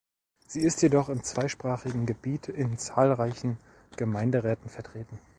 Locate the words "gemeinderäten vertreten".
3.97-5.19